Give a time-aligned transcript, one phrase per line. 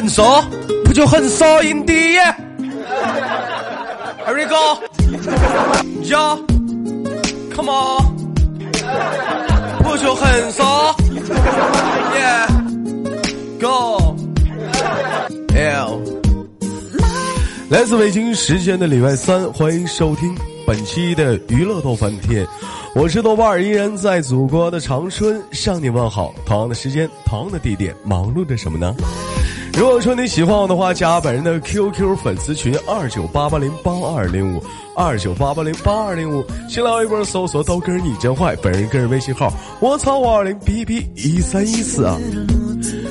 [0.00, 0.40] 很骚，
[0.84, 2.20] 不就很骚，Indeed。
[4.24, 4.78] Here we go.
[6.04, 6.38] Yeah,
[7.52, 8.04] come on.
[9.82, 10.94] 不就很骚
[12.14, 12.46] ？Yeah,
[13.58, 14.14] go.
[15.56, 16.00] L.
[17.68, 20.32] 来自北京时间的礼拜三，欢迎收听
[20.64, 22.46] 本期的娱乐逗翻天，
[22.94, 26.32] 我是豆瓣儿，依然在祖国的长春向你问好。
[26.46, 28.94] 同样的时间，同样的地点，忙碌着什么呢？
[29.78, 34.60] 如果说你喜欢我的话，加本人的 QQ 粉丝群二九八八零八二零五
[34.96, 42.18] 二九八八零八二零五，新浪微博搜索刀哥你真坏，本人个人微信号我操五二零 B B 一三一四啊。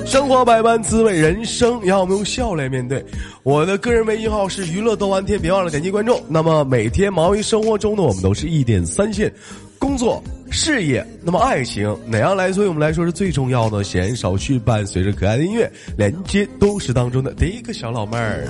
[0.05, 3.01] 生活百般滋味，人生要我们用笑来面对。
[3.43, 6.19] 我的个人微信号是娱乐豆完天，别忘了点击关注。
[6.27, 9.33] 那么每天忙于生活中的我们都是一点三线，
[9.79, 12.51] 工作、事业，那么爱情哪样来？
[12.51, 13.83] 对于我们来说是最重要的。
[13.83, 18.47] 闲少去，伴随着可爱的音乐，连接都市当中的第一个小老妹儿。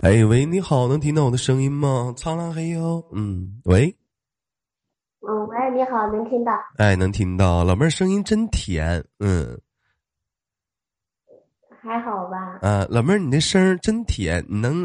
[0.00, 2.14] 哎喂，你好，能听到我的声音吗？
[2.16, 3.94] 苍狼黑哟，嗯，喂，
[5.28, 6.52] 嗯，喂，你好，能听到？
[6.78, 9.60] 哎，能听到，老妹儿声音真甜，嗯，
[11.82, 12.58] 还好吧？
[12.62, 14.84] 啊，老妹儿你那声儿真甜，你能，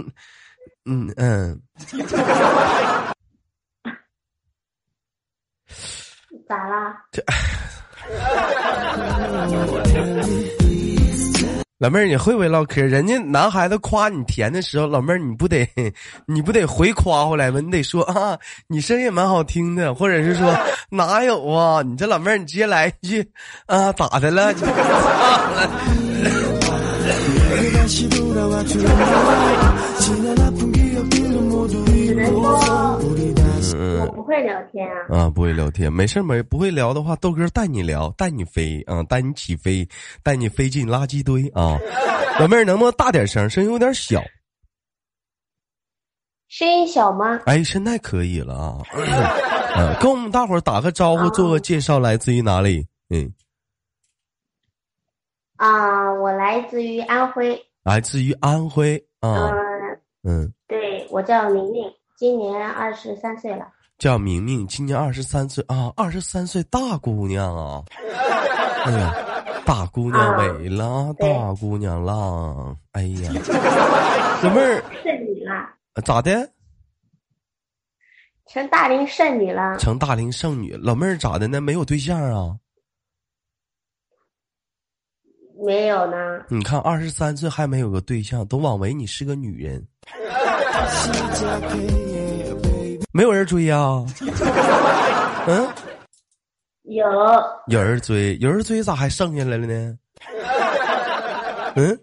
[0.85, 1.61] 嗯嗯，
[6.45, 7.05] 咋啦？
[11.79, 12.81] 老妹儿，你会不会唠嗑？
[12.81, 15.67] 人家男孩子夸你甜的时候，老妹儿你不得
[16.25, 17.59] 你不得回夸回来吗？
[17.59, 20.55] 你得说啊，你声音蛮好听的，或者是说
[20.89, 21.81] 哪有啊？
[21.81, 23.27] 你这老妹儿，你直接来一句
[23.65, 24.53] 啊，咋的了？
[33.75, 35.17] 我不会聊天啊。
[35.25, 39.87] 啊，不会聊天，没事没不会聊的话，豆哥带你聊，带你飞啊，带你起飞，
[40.23, 41.77] 带你飞进垃圾堆啊。
[42.39, 43.49] 老妹儿，能不能大点声？
[43.49, 44.21] 声音有点小。
[46.47, 47.41] 声音小吗？
[47.45, 48.77] 哎，现在可以了啊。
[49.75, 52.87] 嗯， 跟我们大伙儿打个招呼，做个介绍，来自于哪里？
[53.09, 53.31] 嗯。
[55.57, 57.59] 啊，我来自于安徽。
[57.83, 59.51] 来自于安徽啊。
[60.23, 60.51] 嗯。
[60.67, 61.83] 对，我叫明明，
[62.15, 63.67] 今年二十三岁了。
[63.97, 67.83] 叫明明，今年二十三岁啊，二十三岁大姑娘啊。
[68.85, 69.13] 哎呀，
[69.65, 72.75] 大姑娘美了，大姑娘啦！
[72.91, 73.31] 哎呀，
[74.43, 74.83] 老妹儿。
[75.03, 75.69] 剩女了。
[76.03, 76.51] 咋的？
[78.47, 79.77] 成大龄剩女了。
[79.77, 81.61] 成大龄剩女，老妹儿咋的呢？
[81.61, 82.57] 没有对象啊？
[85.65, 86.43] 没有呢。
[86.49, 89.87] 你看，二十三岁还没有个对象，都枉为你是个女人。
[93.11, 93.77] 没有人追呀？
[95.47, 95.67] 嗯，
[96.83, 97.05] 有。
[97.67, 99.97] 有人追，有人追，咋还剩下来了呢？
[101.75, 101.99] 嗯，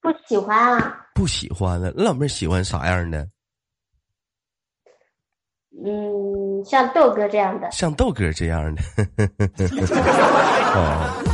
[0.00, 0.98] 不喜欢啊。
[1.14, 3.28] 不喜欢了，老妹儿喜欢啥样的？
[5.84, 7.70] 嗯，像豆哥这样的。
[7.70, 8.82] 像豆哥这样的。
[10.74, 11.31] 哦。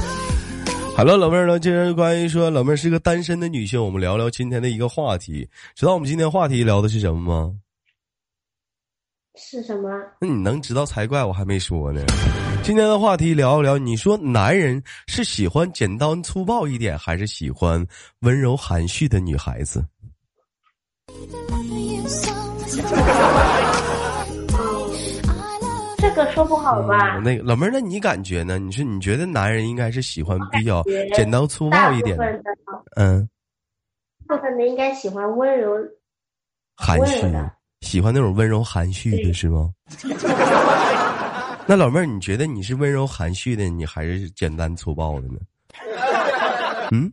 [0.99, 1.61] 好了，老妹儿呢？
[1.61, 5.49] 既然关于说老妹儿是个单身的女性，我们聊聊今天的一个话题。
[5.77, 7.55] 知道我们今天话题聊的是什么吗？
[9.37, 9.89] 是什么？
[10.21, 12.03] 那你能知道才怪，我还没说呢。
[12.65, 17.87] 今天的话题聊一聊，你说男人是喜欢简单粗暴一点，还是喜欢
[18.23, 19.87] 温柔含蓄的女孩子？
[25.99, 27.19] 这个说不好吧？
[27.19, 28.57] 那个老妹儿，那你感觉呢？
[28.59, 30.83] 你说你觉得男人应该是喜欢比较
[31.15, 32.43] 简单粗暴一点的？
[32.97, 33.29] 嗯，
[34.27, 35.77] 部分的应该喜欢温柔
[36.77, 37.27] 含蓄，
[37.81, 39.73] 喜欢那种温柔含蓄的是吗？
[41.67, 45.39] 那老妹儿，你觉得你是温柔含蓄的，你还是简单粗暴的呢？
[46.93, 47.13] 嗯，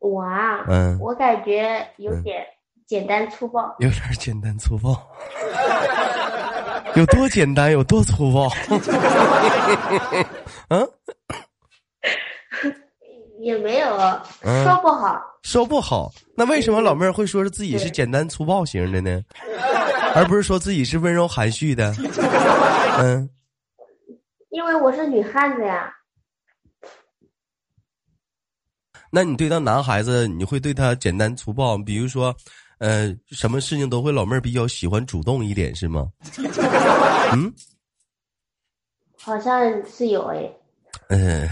[0.00, 2.44] 我啊，嗯，我感觉有点。
[2.90, 5.00] 简单粗暴，有点简单粗暴，
[6.96, 8.50] 有多简单有多粗暴？
[10.70, 10.90] 嗯，
[13.38, 13.96] 也没有
[14.42, 16.12] 说不好，说不好。
[16.34, 19.22] 那为什么老妹儿会说是自己是简单粗暴型的呢？
[20.16, 21.94] 而不是说自己是温柔含蓄的？
[22.98, 23.30] 嗯，
[24.50, 25.94] 因为我是女汉子呀。
[29.12, 31.78] 那你对待男孩子，你会对他简单粗暴？
[31.78, 32.34] 比如说。
[32.80, 36.08] 呃，什么事情都会，老妹儿比较喜欢主动一点，是吗？
[37.32, 37.52] 嗯，
[39.16, 40.50] 好像是有哎。
[41.08, 41.46] 嗯，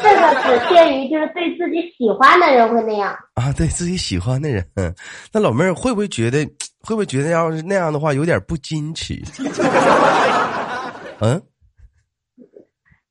[0.00, 4.64] 这个只限于就是对自己喜欢的人会那样啊，对自己喜欢的人，
[5.32, 6.44] 那老妹儿会不会觉得
[6.80, 9.20] 会不会觉得要是那样的话有点不矜持？
[11.20, 11.42] 嗯，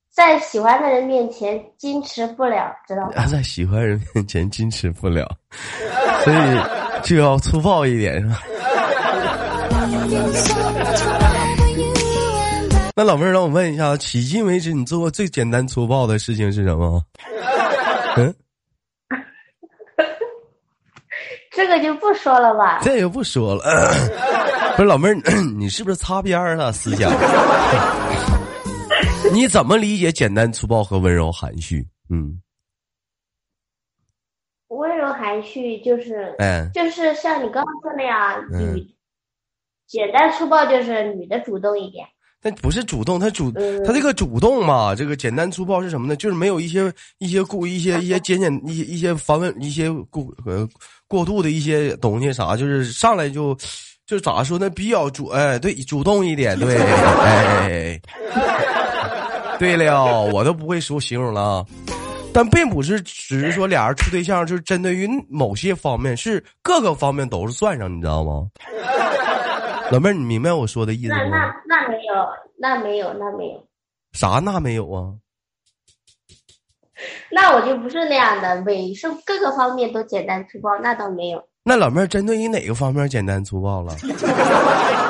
[0.10, 3.26] 在喜欢的人面前矜持不了，知道吗？
[3.28, 5.28] 在喜欢人面前矜持不了，
[6.24, 6.38] 所以
[7.04, 8.42] 就要粗暴一点，是吧？
[12.96, 17.02] 那老妹儿，让我问一下，迄今为止你做过最简单粗暴的事情是什么？
[18.18, 18.34] 嗯，
[21.56, 22.80] 这个就不说了吧。
[22.84, 23.64] 这也不说了。
[24.78, 25.16] 不是老妹儿，
[25.58, 27.12] 你是不是擦边了思想？
[29.34, 31.84] 你怎么理解简单粗暴和温柔含蓄？
[32.12, 32.38] 嗯，
[35.44, 38.88] 温柔含蓄就是，嗯，就是像你刚刚说那样，女
[39.88, 42.06] 简单粗暴就是女的主动一点。
[42.46, 43.50] 那不是主动，他主
[43.86, 46.16] 他这个主动嘛，这个简单粗暴是什么呢？
[46.16, 50.68] 就是没有一些一些故一些一些简简一些一些繁文一些过呃
[51.08, 53.58] 过度的一些东西啥，就是上来就
[54.06, 54.70] 就咋说呢？
[54.70, 56.76] 比较主哎，对，主动一点，对，
[57.22, 58.02] 哎，
[59.58, 61.66] 对了，我都不会说形容了，
[62.34, 68.48] 但并不是只是说俩人处对象，就是针对于某些方面，是各个方面都是算上，你知道吗？
[69.92, 71.20] 老妹儿，你明白我说的意思吗？
[71.30, 72.14] 那那那没有，
[72.58, 73.64] 那没有，那没有。
[74.14, 74.40] 啥？
[74.44, 75.14] 那没有啊？
[77.30, 81.44] 那我就不是那样的，每是各个方面都简单粗暴，那倒没有。
[81.66, 83.96] 那老妹儿针对于哪个方面简单粗暴了？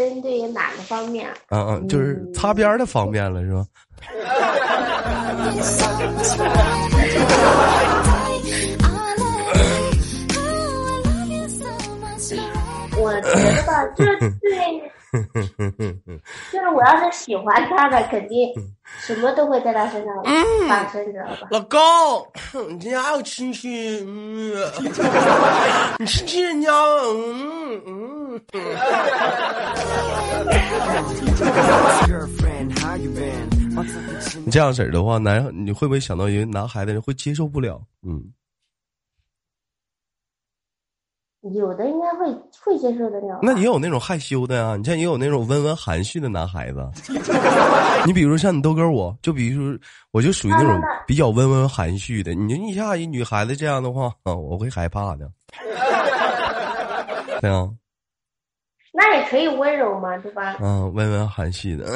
[0.00, 1.28] 针对于哪个方面？
[1.50, 3.66] 嗯嗯，就是擦边的方面了，是吧？
[12.96, 14.04] 我觉得吧，这
[14.40, 14.90] 对，
[16.52, 18.48] 就是我要是喜欢他的，肯定
[18.84, 20.14] 什么都会在他身上
[20.68, 21.48] 发生，知道吧？
[21.50, 21.78] 老公，
[22.68, 23.98] 你今天还有亲戚？
[24.06, 24.54] 嗯，
[25.98, 26.70] 你亲亲人家？
[26.72, 28.40] 嗯嗯。
[34.44, 37.82] 你这样式儿的话，男你会不会想到，一个男孩子人会接受不了？
[38.06, 38.22] 嗯。
[41.42, 42.30] 有的应该会
[42.62, 44.76] 会接受得了，那也有那种害羞的呀。
[44.76, 46.86] 你像也有那种温文含蓄的男孩子，
[48.06, 49.80] 你比如像你豆哥，我就比如说，
[50.12, 52.34] 我就属于那种比较温文含蓄的。
[52.34, 55.30] 你你像一女孩子这样的话，我会害怕的。
[57.40, 57.66] 对啊。
[59.02, 60.56] 那也可以温柔嘛，对吧？
[60.60, 61.86] 嗯，温文含蓄的。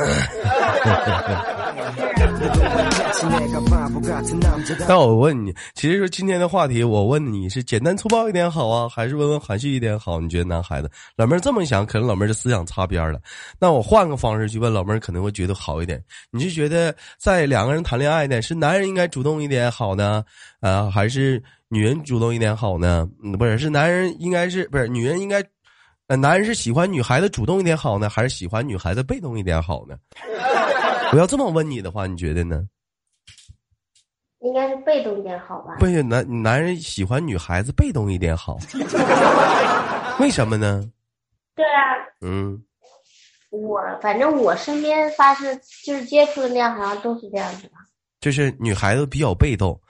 [4.88, 10.18] 那我问你，其实说今天的话题，我问你是简单粗暴一点好啊，还是温文含蓄一点好？
[10.18, 13.20] 你觉得男孩子老妹儿这么想，可能老妹儿的思想擦边了。
[13.60, 16.02] 那我换个方式去问老妹儿，可能会觉得好一点。
[16.30, 20.24] 你是觉得在两个人谈恋爱呢，是男人应该主动一点好呢，
[20.60, 23.06] 啊，还是女人主动一点好呢？
[23.22, 25.44] 嗯， 不是，是男人应该是不是女人应该？
[26.06, 29.96] 那男人是喜欢女孩子主动一点好呢，还是喜欢女孩子被动一点好呢？
[31.12, 32.66] 我要这么问你的话，你觉得呢？
[34.40, 35.76] 应该是被动一点好吧？
[35.78, 38.58] 不是，男男人喜欢女孩子被动一点好，
[40.20, 40.84] 为什么呢？
[41.55, 41.96] 对啊。
[42.20, 42.62] 嗯。
[43.50, 47.70] 我反正我身边发生就是接触的那样，好像都是这样子的。
[48.20, 49.81] 就是女孩子比较被动。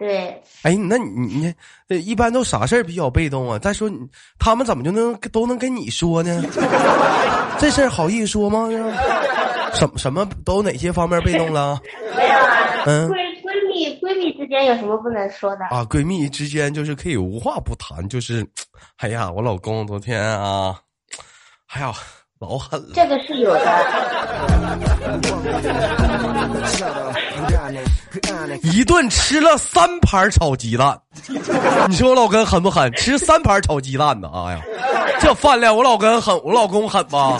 [0.00, 1.54] 对，哎，那你
[1.86, 3.58] 你一般都啥事儿比较被动啊？
[3.58, 3.98] 再说你
[4.38, 6.42] 他们怎么就能都能跟你说呢？
[7.60, 8.66] 这事儿好意思说吗？
[9.74, 11.78] 什什么都哪些方面被动了？
[12.16, 15.84] 没有啊，嗯，闺闺蜜闺蜜之间有什么不能说的啊？
[15.84, 18.42] 闺蜜之间就是可以无话不谈，就是，
[18.96, 20.80] 哎呀，我老公昨天啊，
[21.74, 21.92] 哎呀。
[22.40, 23.60] 老狠了，这个是有的。
[28.62, 30.98] 一顿吃了三盘炒鸡蛋，
[31.86, 32.90] 你说我老公狠不狠？
[32.94, 34.30] 吃三盘炒鸡蛋呢？
[34.32, 34.62] 哎呀，
[35.20, 37.38] 这饭量，我老公狠，我老公狠吧？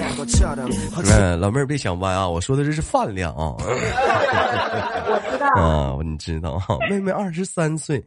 [0.00, 2.28] 嗯， 老妹儿别想歪啊！
[2.28, 3.54] 我说的这是饭量啊。
[3.60, 6.66] 我知道啊，你知道啊？
[6.88, 8.02] 妹妹二十三岁，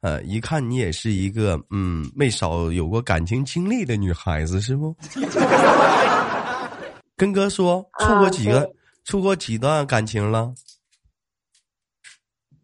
[0.00, 4.94] 呃，一看你也是一个嗯，没少有过感情经历的女孩子，是不？
[7.16, 8.70] 跟哥说，处过几个，
[9.04, 10.52] 处过几段感情了？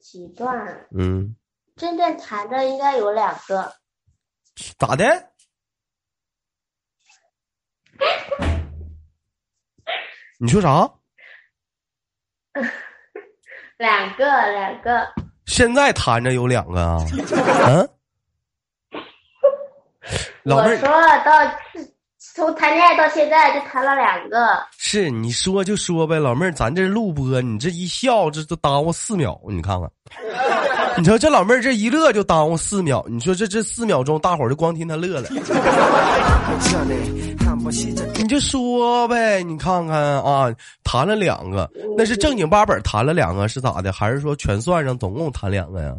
[0.01, 0.87] 几段？
[0.95, 1.35] 嗯，
[1.77, 3.73] 真正谈的应该有两个。
[4.79, 5.05] 咋的？
[10.45, 10.91] 你说啥？
[13.79, 15.07] 两个，两个。
[15.47, 16.99] 现在谈着有两个啊？
[17.69, 17.89] 嗯。
[20.57, 20.89] 我说
[21.25, 21.33] 到
[22.35, 24.65] 从谈恋爱到现在就谈了两个。
[24.79, 29.91] 是你说就说呗，老妹儿，咱这录播，你这一笑，这都耽误四秒，你看看。
[30.97, 35.29] 你说这老妹儿这一乐就耽误四秒，你说这这四秒钟，大伙儿就光听她乐了。
[38.17, 43.93] 你就说呗，你看看啊，谈了两个，那是正经八本谈了两个是咋的？
[43.93, 45.97] 还是说全算上总共谈两个呀？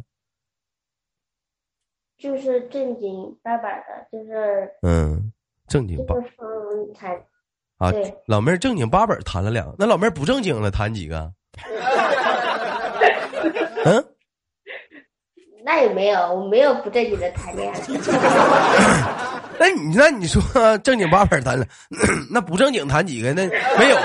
[2.17, 5.33] 就是正经八百的，就是嗯，
[5.67, 6.15] 正经八
[7.77, 7.91] 啊，
[8.27, 11.31] 老妹儿正经八本谈了两个，那老妹儿不正经了谈几个？
[13.85, 14.05] 嗯，
[15.65, 17.79] 那也没有，我没有不正经的谈恋爱。
[19.59, 20.41] 那你那你说
[20.79, 21.65] 正经八本谈了，
[22.31, 23.33] 那不正经谈几个？
[23.33, 23.45] 那
[23.77, 23.97] 没有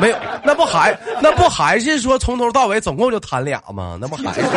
[0.00, 3.96] 没有，那不还那不还是说从头到尾总共就谈俩吗？
[4.00, 4.48] 那不还是吗？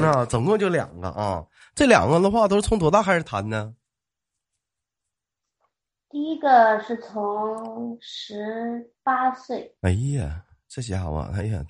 [0.00, 1.42] 那总共就两个啊，
[1.74, 3.72] 这两个的话都是从多大开始谈呢？
[6.10, 11.60] 第一个是从十八岁，哎呀，这家伙，哎呀，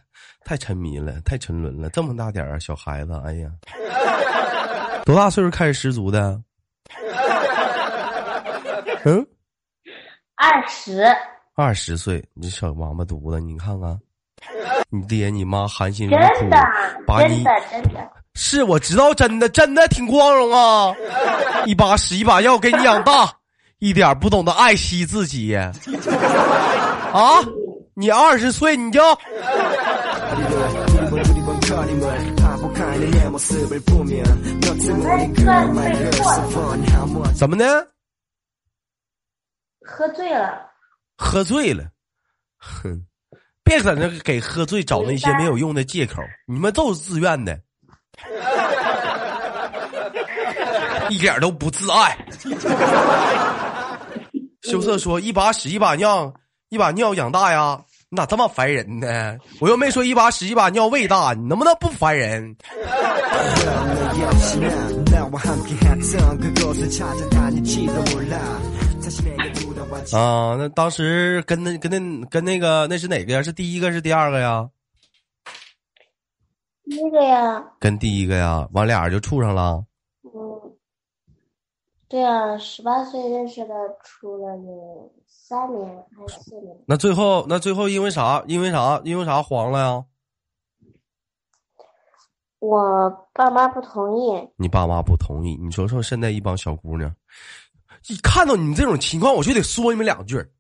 [0.45, 3.51] 太沉迷了，太沉沦了，这么大点儿小孩子，哎呀，
[5.07, 6.41] 多大岁数开始十足的？
[9.05, 9.27] 嗯，
[10.37, 11.05] 二十，
[11.55, 13.99] 二十岁，你这小王八犊子，你看看，
[14.91, 16.57] 你爹你妈含辛茹真苦的，
[17.07, 20.95] 把你真的，真的，是我知道，真的真的挺光荣啊！
[21.67, 23.31] 一把屎一把药给你养大，
[23.79, 25.55] 一点不懂得爱惜自己。
[25.55, 25.73] 啊！
[27.97, 29.01] 你二十岁你就
[37.35, 37.89] 怎么的？
[39.81, 40.71] 喝醉了，
[41.17, 41.85] 喝醉了，
[42.59, 43.07] 哼！
[43.63, 47.61] 别在那给喝醉找那些没有用的借口，你们都是自愿的，
[51.11, 52.17] 一点都不自爱。
[54.63, 56.33] 羞涩说：“一把屎一把尿，
[56.69, 59.37] 一把尿养大呀，你咋这么烦人呢？
[59.61, 62.57] 我又没说一把屎一把尿喂大，你能不能不烦人？”
[70.13, 73.43] 啊，那当时跟那跟那跟那个那是哪个呀？
[73.43, 74.71] 是第一个是第二个呀？
[76.85, 79.85] 第一个呀，跟第一个呀，完俩人就处上了。
[80.23, 80.31] 嗯，
[82.09, 85.13] 对啊，十八岁认识的，处了有
[85.55, 86.77] 三年还是四年？
[86.85, 88.43] 那最后那最后因为啥？
[88.49, 89.01] 因为啥？
[89.05, 90.05] 因为啥黄了呀？
[92.59, 95.57] 我爸妈不同意，你爸妈不同意。
[95.63, 97.15] 你说说现在一帮小姑娘，
[98.09, 100.51] 一看到你们这种情况，我就得说你们两句儿。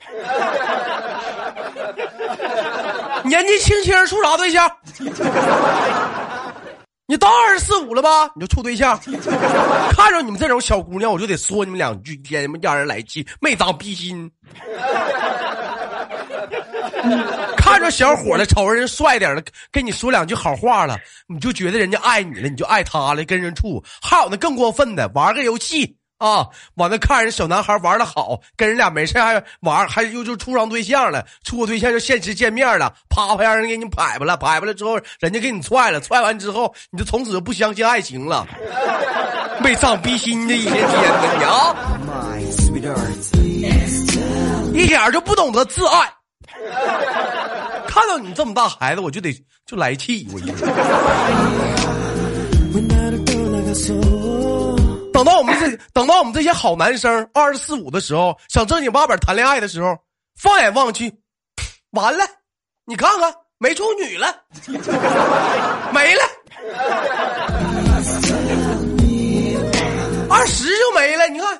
[3.24, 4.70] 年纪轻轻处啥对象？
[7.06, 8.30] 你到二十四五了吧？
[8.34, 8.98] 你就处对象？
[9.92, 14.30] 看着你们这种小姑娘，我就得说你们两句，天让人来气，没长逼心。
[17.58, 20.96] 看着小伙了，瞅着人帅点了，跟你说两句好话了，
[21.26, 23.84] 你就觉得人家爱你了，你就爱他了，跟人处。
[24.00, 38.46] 还有那更过分的，玩个游戏啊，完了看人小男孩玩的好，跟人俩没事还玩，还又就处上对象了，处个对象就现实见面了，啪啪让人给你拍吧了，拍吧了之后，人家给你踹了，踹完之后，你就从此就不相信爱情了，
[39.60, 41.74] 没长逼心的一天天的你啊，
[44.72, 46.10] 一点就不懂得自爱。
[47.86, 49.32] 看到你这么大孩子，我就得
[49.66, 50.44] 就来气，我一
[55.92, 59.96] 等到我们这些好男生二十四五的时候，想正经八百谈恋爱的时候，
[60.36, 61.12] 放眼望去，
[61.90, 62.24] 完了，
[62.84, 64.34] 你看看没处女了，
[65.92, 66.22] 没了，
[70.28, 71.28] 二十就没了。
[71.28, 71.58] 你看，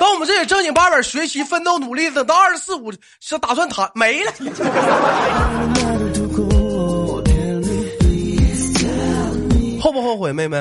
[0.00, 4.32] 等我们这些正经八百学习奋斗努力，等到二十四五是打算谈没了。
[9.80, 10.58] 后不后悔，妹妹？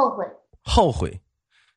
[0.00, 0.24] 后悔。
[0.62, 1.20] 后悔。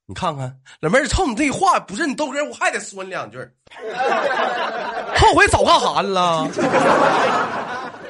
[0.06, 3.38] 你看看，老妹儿，冲你这话，不是你豆哥，我还得说你两句。
[5.18, 6.48] 后悔早干啥了？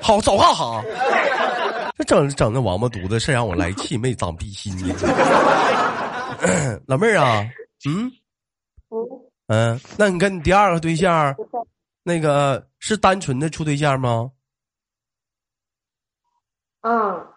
[0.01, 0.83] 好，早干啥？
[1.97, 4.93] 这整整那王八犊子，是让我来气，没长逼心呢。
[6.87, 7.47] 老妹儿啊，
[7.87, 8.11] 嗯
[8.89, 11.35] 嗯，嗯，那你跟你第二个对象，
[12.01, 14.31] 那个是单纯的处对象吗？
[16.81, 17.27] 嗯，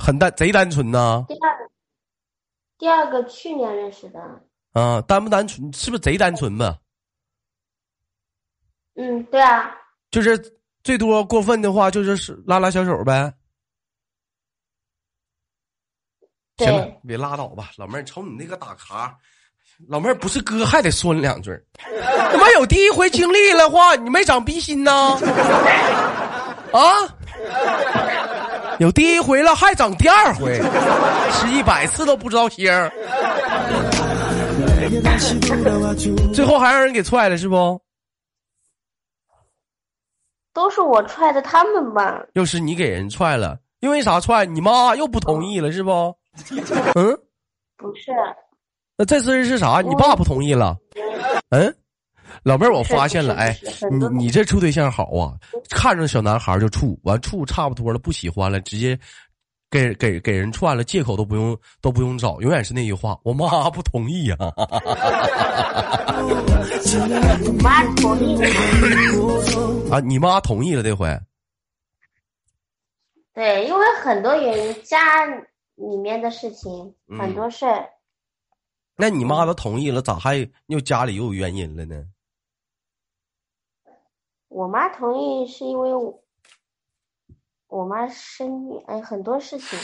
[0.00, 1.24] 很单，贼单纯呐。
[1.28, 1.70] 第二个，
[2.78, 4.20] 第二个去年认识的。
[4.72, 5.70] 啊，单不单纯？
[5.74, 6.78] 是不是贼单纯吧？
[8.96, 9.70] 嗯，对啊，
[10.10, 10.38] 就是
[10.82, 13.32] 最多过分的话，就是是拉拉小手呗。
[16.56, 19.16] 行了，别拉倒吧，老妹儿，瞅你那个打卡，
[19.88, 21.64] 老妹儿不是哥还得说你两句儿。
[22.32, 25.18] 他妈有第一回经历了话，你没长逼心呐？
[26.72, 26.80] 啊？
[28.80, 30.58] 有第一回了，还长第二回，
[31.32, 32.90] 吃一百次都不知道腥儿，
[36.32, 37.78] 最后还让人给踹了是不？
[40.54, 42.24] 都是我踹的他们吧？
[42.32, 44.46] 又是你给人踹了，因为啥踹？
[44.46, 46.16] 你妈又不同意了是不？
[46.94, 47.14] 嗯，
[47.76, 48.12] 不是，
[48.96, 49.82] 那这次是啥？
[49.82, 50.74] 你爸不同意了？
[51.50, 51.76] 嗯，
[52.42, 53.56] 老妹儿，我发现了，哎
[53.90, 55.36] 你你这处对象好啊，
[55.68, 58.98] 看着小男孩就处，完处差不多了，不喜欢了，直接
[59.70, 64.36] 给给给人串了，借口都不用都不用找，永远是那句话，我妈不同意呀、
[67.46, 68.48] 我妈同意的。
[69.94, 71.06] 啊，你妈同意了这回，
[73.34, 75.26] 对，因为很多原因，家
[75.74, 77.88] 里面的事情嗯很多事儿，
[78.96, 82.02] 那你妈都同意了，咋还又家里又有原因了呢？
[84.50, 86.22] 我妈同意是因为我
[87.68, 89.78] 我妈生育，哎，很多事情。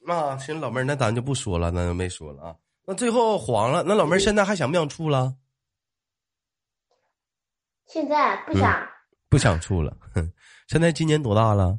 [0.00, 2.56] 那行，老妹儿，那咱就不说了，那就没说了啊。
[2.84, 5.36] 那最后黄了，那老妹儿现在还想不想处了？
[7.86, 8.88] 现在不想，
[9.30, 9.96] 不想处了。
[10.12, 10.32] 哼，
[10.66, 11.78] 现在今年多大了？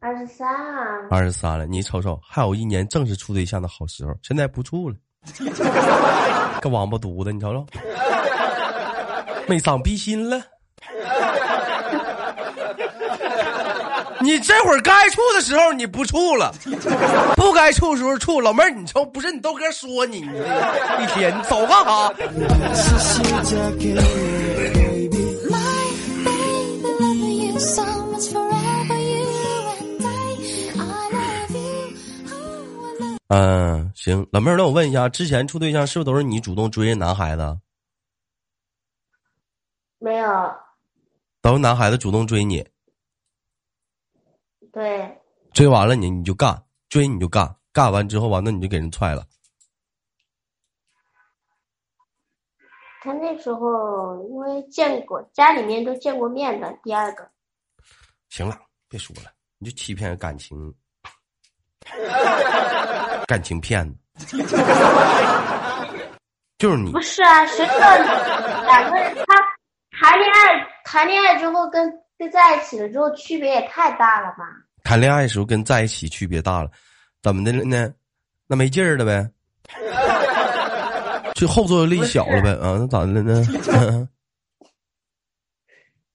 [0.00, 1.66] 二十三啊，二十三了。
[1.66, 4.96] 你瞅瞅，还有一年正是处对象的好时候，现在不处了，
[6.60, 7.64] 个王八犊子，你瞅瞅，
[9.46, 10.40] 没长逼心了。
[14.20, 16.54] 你这会儿该处的时候你不处了，
[17.34, 18.40] 不该处的时候处。
[18.40, 22.22] 老妹儿，你瞅，不是你豆哥说你，你一天你走干啥？My
[24.70, 25.36] baby,
[27.00, 29.26] loving you so much forever, you
[29.80, 30.08] and I.
[30.78, 31.98] I love you.
[32.30, 37.58] Oh, I love 嗯，行，老妹儿，那我问一下，之前处对象是不是都是你主动追人男孩子？
[40.02, 40.54] 没有，
[41.40, 42.68] 都是男孩子主动追你，
[44.72, 45.16] 对，
[45.52, 49.24] 追完了你你就干，追你就干，干完之后完了你就给人踹了。
[53.00, 56.76] 他那时候因为见过，家里面都见过面的。
[56.82, 57.30] 第二个，
[58.28, 60.74] 行了，别说了，你就欺骗感情，
[63.28, 64.36] 感情骗子，
[66.58, 67.86] 就是你不是啊，谁知道
[68.64, 69.51] 两个人他
[70.02, 71.88] 谈恋爱，谈恋爱之后跟
[72.18, 74.44] 跟在一起了之后，区别也太大了吧？
[74.82, 76.68] 谈恋爱的时候跟在一起区别大了，
[77.22, 77.94] 怎么的了呢？
[78.48, 79.30] 那没劲儿了呗，
[81.36, 82.76] 就后坐力小了呗啊？
[82.80, 83.44] 那咋的了呢？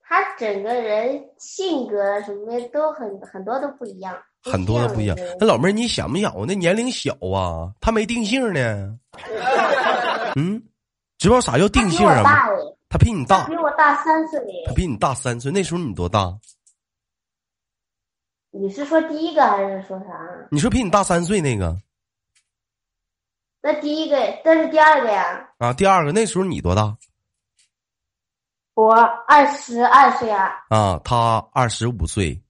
[0.03, 5.17] 他整个人性格什么的都很很多都不一样，很多都不一样。
[5.39, 6.45] 那老妹儿，你想没想过？
[6.45, 8.97] 那年龄小啊，他没定性呢。
[10.35, 10.61] 嗯，
[11.17, 12.21] 知道啥叫定性啊？
[12.89, 14.39] 他比你大比，我大三岁。
[14.65, 15.51] 他比你大三岁。
[15.51, 16.39] 那时候你多大？
[18.51, 20.05] 你是说第一个还是说啥？
[20.49, 21.77] 你说比你大三岁那个
[23.61, 25.49] 那第一个，这是第二个呀。
[25.57, 25.73] 啊？
[25.73, 26.97] 第二个那时候你多大
[28.73, 28.93] 我
[29.27, 30.99] 二十二岁啊，啊？
[31.03, 32.41] 他二十五岁。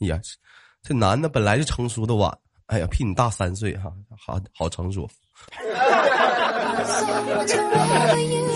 [0.00, 0.20] 哎呀，
[0.82, 5.08] 这男的本来就成熟的晚，哎呀，比你大三岁哈，好好成熟。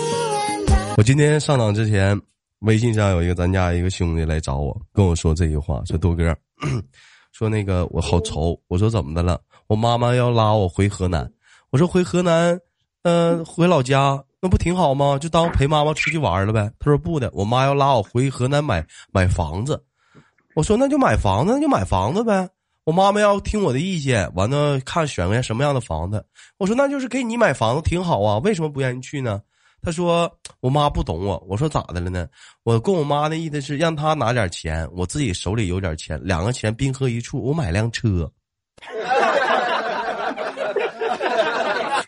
[1.01, 2.15] 我今天上档之前，
[2.59, 6.37] 微信上有一个咱家一个兄弟来找我，跟我说这句话，说豆哥，
[7.33, 8.55] 说那个我好愁。
[8.67, 9.41] 我说怎么的了？
[9.65, 11.27] 我妈妈要拉我回河南。
[11.71, 12.55] 我说回河南，
[13.01, 15.17] 呃，回老家那不挺好吗？
[15.19, 16.71] 就当陪妈妈出去玩了呗。
[16.77, 19.83] 他说不的，我妈要拉我回河南买买房子。
[20.53, 22.47] 我说那就买房子，那就买房子呗。
[22.83, 26.23] 我妈妈要听我的意见，完了看选个什么样的房子。
[26.59, 29.41] 我说那就是给你买房子挺好啊，为什么不愿意去呢？
[29.81, 31.43] 他说我妈不懂我。
[31.47, 32.27] 我说咋的了呢？
[32.63, 38.31] 我跟我妈的意思是让她拿点钱，我自己手里有点钱，两个钱冰河一处，我买辆车。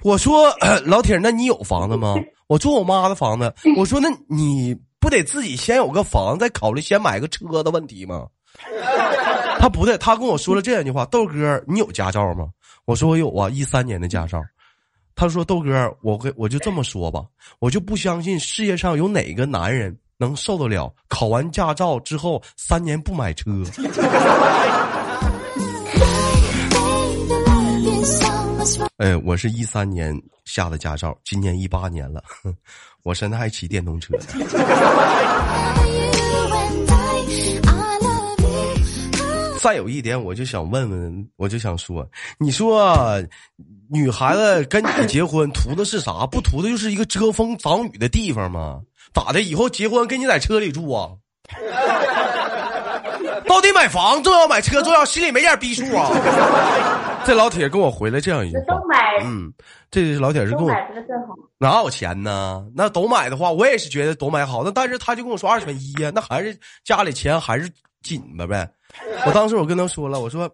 [0.01, 0.53] 我说
[0.86, 2.15] 老铁，那你有房子吗？
[2.47, 3.53] 我住我妈的房子。
[3.77, 8.27] 我说那你不得自己先有个房，再考虑先买个车的问题吗？
[9.59, 12.49] 他不对，他跟我说了这样一句话：豆哥，你有驾照吗？
[12.86, 14.43] 我说我有啊，一三年的驾照。
[15.15, 17.23] 他说豆哥，我跟我就这么说吧，
[17.60, 23.52] 我就不相信世界上有哪个男人能受得了考完驾照之后三年不买车。
[28.97, 32.56] 哎，我是一三年下的驾照，今年一八年了，哼
[33.04, 34.15] 我现在还骑电动车
[39.63, 42.06] 再有一点，我就想问问，我就想说，
[42.38, 42.93] 你说
[43.89, 46.28] 女孩子跟你结婚图的是啥？
[46.28, 48.82] 不图的就是一个遮风挡雨的地方吗？
[49.13, 49.41] 咋的？
[49.41, 51.12] 以后结婚跟你在车里住啊？
[53.47, 56.12] 到底买房重要，买车重要，心里没点逼数啊？
[57.26, 59.54] 这老铁跟我回来这样一句话，那都买，嗯，
[59.89, 60.69] 这老铁是跟我？
[61.58, 62.65] 哪有钱呢？
[62.76, 64.62] 那都买的话，我也是觉得都买好。
[64.62, 67.71] 那但是他就跟我说二选一呀，那还是家里钱还是
[68.02, 68.69] 紧巴呗。
[69.25, 70.49] 我当时我跟他说了，我说，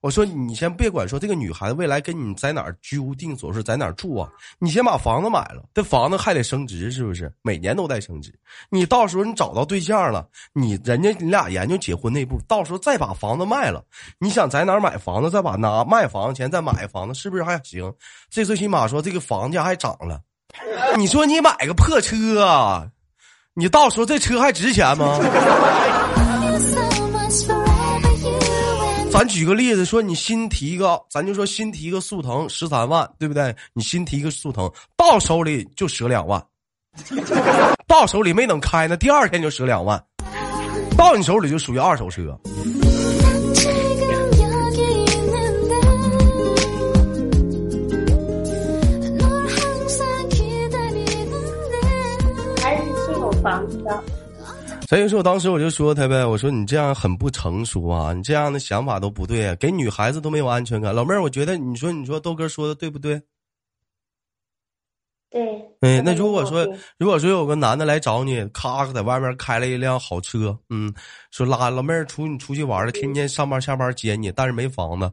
[0.00, 4.28] 我说你先别管说这个女孩子未来跟你在哪儿居无定所，是在哪儿住啊？
[4.58, 7.32] 你先把房子买了，这房子还得升值，是不是？
[7.42, 8.34] 每年都在升值。
[8.68, 13.80] 你到时候你找到对象了，你人家你俩研究结婚那步，到时候再把房子卖了，
[14.18, 17.92] 你想在哪儿买房子，再把拿卖房子钱再买房子，是不是还行？
[18.28, 20.20] 这最起码说这个房价还涨了。
[20.96, 22.88] 你说你买个破车啊，
[23.54, 25.18] 你到时候这车还值钱吗？
[29.22, 33.54] 咱举个例子说你新提一个咱就说新提一个速腾十三万对不对？
[33.72, 36.44] 你新提一个速腾到手里就折两万。
[37.86, 40.04] 到手里没等开呢第二天就折两万。
[40.98, 42.36] 到你手里就属于二手车。
[52.60, 53.78] 还是有房子。
[53.84, 54.02] 的
[54.92, 60.94] 所以说，我当时我就说他呗，我说你这样很不成熟啊，你这样的想法都不对啊，给女孩子都没有安全感。
[60.94, 63.18] 老妹儿，我觉得你说你说豆哥说的对不对？
[65.30, 65.42] 对。
[65.80, 70.92] 哎，那如果说如果说有个男的来找你，咔在外面开了一辆好车，嗯，
[71.30, 75.10] 说拉老妹儿出你出去玩了，天天上班下班接你，但是没房子，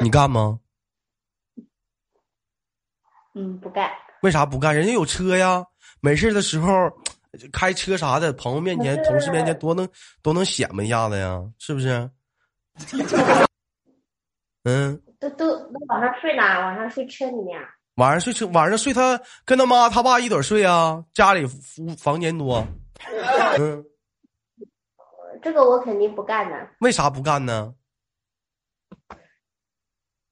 [0.00, 0.56] 你干吗？
[3.34, 3.90] 嗯，不干。
[4.22, 4.72] 为啥不干？
[4.72, 5.64] 人家有车呀，
[6.00, 6.70] 没事的时候
[7.52, 9.88] 开车啥的，朋友面前、同事面前多能
[10.22, 12.10] 多能显摆一下子呀，是不是？
[14.64, 16.60] 嗯，都都都晚上睡哪？
[16.60, 17.68] 晚上睡车里面啊？
[17.96, 21.48] 晚上睡车，晚上睡他跟他妈他爸一堆儿睡啊，家里屋
[21.96, 22.62] 房间多。
[23.58, 23.84] 嗯，
[25.42, 26.68] 这个我肯定不干的。
[26.80, 27.74] 为啥不干呢？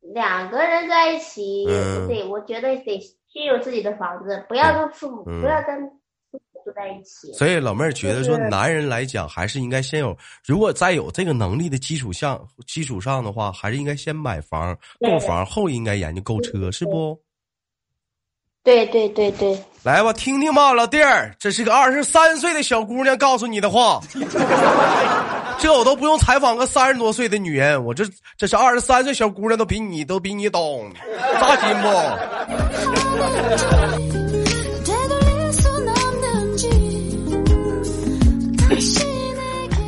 [0.00, 5.90] 两个人在一起，嗯对，我觉得得先有自己的房子，不要跟父母，嗯不要跟
[6.74, 7.32] 在一起。
[7.32, 17.18] 所以老妹儿觉得说，男人来讲还是应该先有，如果在有这个能力的基础上基础上的话，还是应该先买房购房，后应该研究购车，是不？
[18.62, 24.00] 对对对对，来吧，听听吧，老弟儿，这是个二十三岁的小姑娘告诉你的话，
[25.60, 28.06] 这我都不用采访个三十多岁的女人，我这
[28.38, 30.90] 这是二十三岁小姑娘都比你都比你懂，
[31.38, 31.76] 扎心
[34.14, 34.14] 不？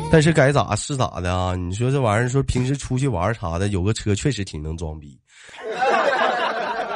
[0.09, 1.53] 但是该咋是咋的啊？
[1.55, 5.19] 你说这玩意儿，说平时出去玩啥的，有个车确实挺能装逼，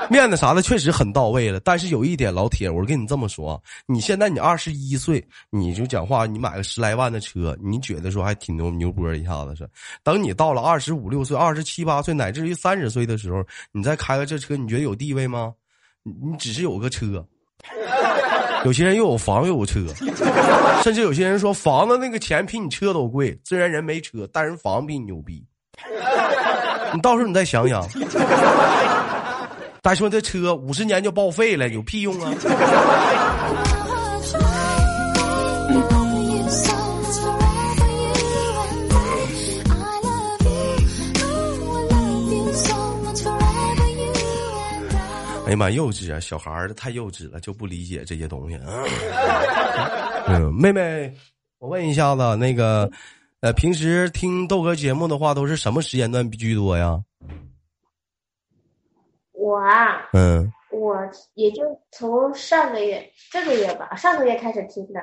[0.09, 1.59] 面子啥的确实很到位了。
[1.59, 9.69] 但是有一点，老铁，我跟你这么说，你现在你二十一岁，你就讲话，你买个十来万的车，你觉得说还挺牛牛波一下子是？
[10.03, 15.53] 等你到了二十五六岁、二十七八岁，乃至于三十岁的时候，你再开个这车，你觉得有地位吗？
[16.01, 17.23] 你你只是有个车。
[18.63, 19.79] 有些人又有房又有车，
[20.83, 23.37] 甚至有些人说房子那个钱比你车都贵。
[23.43, 25.43] 虽然人没车，但人房比你牛逼。
[26.93, 27.87] 你到时候你再想想，
[29.81, 32.31] 再说这车五十年就报废了，有屁用啊！
[45.51, 46.17] 哎呀妈，幼稚啊！
[46.17, 48.55] 小孩儿太幼稚了，就不理解这些东西。
[50.25, 51.13] 嗯，妹妹，
[51.59, 52.89] 我问一下子，那个，
[53.41, 57.03] 呃，平时听豆哥节目的话，都是什么时间段居多呀？
[59.33, 60.95] 我啊，嗯我
[61.33, 65.01] 也就从上个月、这个月吧，上个月开始听的，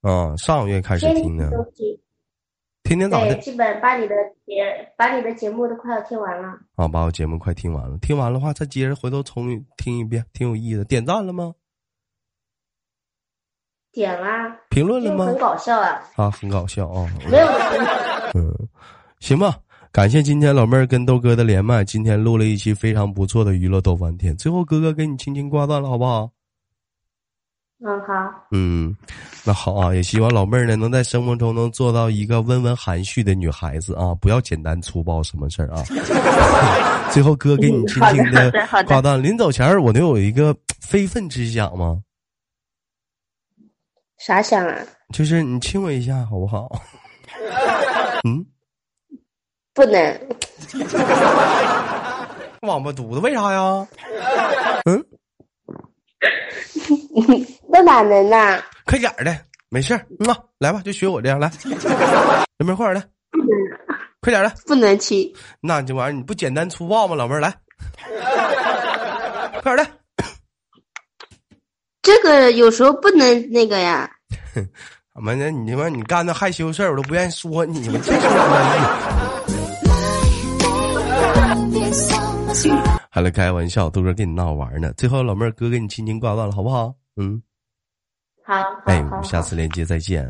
[0.00, 1.94] 啊，上个月开始听的，都听。
[2.90, 3.40] 天天早上，？
[3.40, 4.64] 基本把你的节
[4.96, 6.48] 把你的节目都快要听完了。
[6.74, 10.84] 啊，把我节目快听完了，听完的话再接着回头重听一遍，挺有意思。
[10.86, 11.54] 点赞了吗？
[13.92, 15.38] 点啦，评论了吗很？
[15.38, 17.08] 搞笑啊，啊，很搞笑啊。
[17.30, 17.86] 没有评
[18.42, 18.68] 嗯，
[19.20, 19.56] 行吧，
[19.92, 24.36] 感谢今天老妹儿跟豆哥的连麦，今天录了一期非常不错的娱乐豆翻天。
[24.36, 26.28] 最后哥哥给你轻轻挂断了，好不好？
[27.82, 28.94] 嗯，好，嗯，
[29.42, 35.82] 那好啊，也希望老妹儿呢能在生活中能做到一个温文含蓄的女孩子啊，不要简单粗暴什么事儿啊。
[37.10, 38.50] 最后哥给你轻轻的
[38.86, 42.00] 挂断，临走前儿我能有一个非分之想吗？
[44.18, 44.76] 啥想啊？
[45.14, 46.70] 就是你亲我一下好不好？
[48.28, 48.44] 嗯，
[49.72, 50.20] 不不能。
[52.60, 53.88] 王八犊子，为啥呀？
[54.84, 55.02] 嗯，
[57.68, 58.62] 那哪能呢？
[58.84, 59.36] 快点儿的，
[59.68, 61.50] 没事儿，嗯啊，来吧，就学我这样来，
[62.58, 63.08] 老妹儿快点儿的，
[64.20, 65.32] 快点儿的，不能亲。
[65.60, 67.14] 那这玩意儿你不简单粗暴吗？
[67.14, 67.54] 老妹儿来，
[69.62, 69.86] 快点儿的。
[72.02, 74.10] 这个有时候不能那个呀。
[75.14, 75.50] 怎么的？
[75.50, 77.88] 你他妈你干那害羞事儿，我都不愿意说你。
[77.88, 78.12] 们这
[81.92, 84.92] 说还来开玩笑，都是跟你闹玩呢。
[84.96, 86.94] 最后，老妹儿哥给你轻轻挂断了，好不好？
[87.16, 87.42] 嗯，
[88.44, 88.54] 好，
[88.86, 90.24] 哎，我们下次连接再见。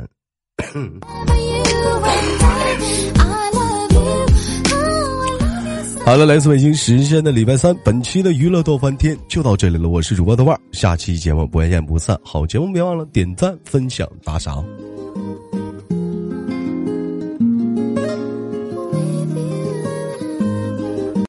[6.07, 9.90] 好了，来自北京时间的礼拜三，本期的娱乐逗翻天就到这里了。
[9.90, 12.19] 我是主播豆瓣儿，下期节目不见不散。
[12.25, 14.64] 好节目别忘了点赞、分享、打赏。